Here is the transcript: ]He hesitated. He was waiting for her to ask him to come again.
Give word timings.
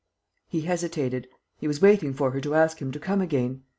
]He 0.49 0.61
hesitated. 0.61 1.27
He 1.59 1.67
was 1.67 1.79
waiting 1.79 2.11
for 2.15 2.31
her 2.31 2.41
to 2.41 2.55
ask 2.55 2.79
him 2.81 2.91
to 2.91 2.99
come 2.99 3.21
again. 3.21 3.65